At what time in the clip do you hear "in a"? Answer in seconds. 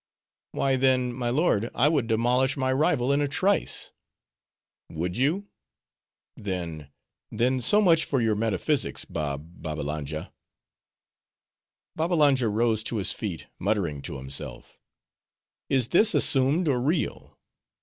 3.11-3.27